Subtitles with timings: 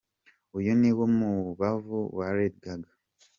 [0.57, 2.91] Uyu niwo mubavu wa Lady Gaga.